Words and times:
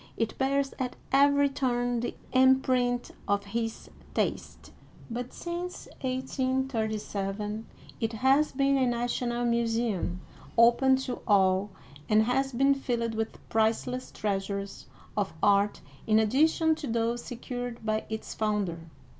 it 0.17 0.35
bears 0.39 0.73
at 0.79 0.95
every 1.13 1.47
turn 1.47 1.99
the 1.99 2.15
imprint 2.33 3.11
of 3.27 3.43
his 3.45 3.87
taste; 4.15 4.71
but 5.11 5.31
since 5.31 5.87
1837 6.01 7.67
it 7.99 8.13
has 8.13 8.51
been 8.51 8.77
a 8.77 8.87
national 8.87 9.45
museum, 9.45 10.19
open 10.57 10.95
to 10.95 11.19
all, 11.27 11.69
and 12.09 12.23
has 12.23 12.51
been 12.51 12.73
filled 12.73 13.13
with 13.13 13.37
priceless 13.47 14.09
treasures 14.11 14.87
of 15.15 15.33
art 15.43 15.81
in 16.07 16.17
addition 16.17 16.73
to 16.73 16.87
those 16.87 17.23
secured 17.23 17.85
by 17.85 18.03
its 18.09 18.33
founder. 18.33 18.79